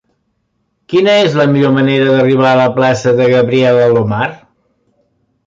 [0.93, 4.33] Quina és la millor manera d'arribar a la plaça de Gabriel Alomar?